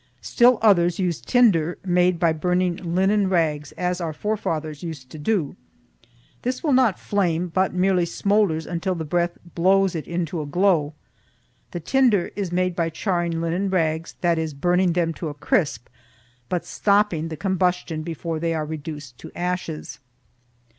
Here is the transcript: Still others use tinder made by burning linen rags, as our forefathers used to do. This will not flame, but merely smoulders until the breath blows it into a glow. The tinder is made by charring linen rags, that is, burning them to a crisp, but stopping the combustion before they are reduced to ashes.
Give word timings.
Still 0.23 0.57
others 0.63 0.97
use 0.97 1.21
tinder 1.21 1.77
made 1.85 2.19
by 2.19 2.33
burning 2.33 2.75
linen 2.77 3.29
rags, 3.29 3.71
as 3.73 4.01
our 4.01 4.13
forefathers 4.13 4.81
used 4.81 5.11
to 5.11 5.19
do. 5.19 5.55
This 6.41 6.63
will 6.63 6.73
not 6.73 6.97
flame, 6.97 7.49
but 7.49 7.75
merely 7.75 8.07
smoulders 8.07 8.65
until 8.65 8.95
the 8.95 9.05
breath 9.05 9.37
blows 9.53 9.93
it 9.93 10.07
into 10.07 10.41
a 10.41 10.47
glow. 10.47 10.95
The 11.69 11.79
tinder 11.81 12.31
is 12.35 12.51
made 12.51 12.75
by 12.75 12.89
charring 12.89 13.41
linen 13.41 13.69
rags, 13.69 14.15
that 14.21 14.39
is, 14.39 14.55
burning 14.55 14.93
them 14.93 15.13
to 15.13 15.29
a 15.29 15.35
crisp, 15.35 15.87
but 16.49 16.65
stopping 16.65 17.27
the 17.27 17.37
combustion 17.37 18.01
before 18.01 18.39
they 18.39 18.55
are 18.55 18.65
reduced 18.65 19.19
to 19.19 19.31
ashes. 19.35 19.99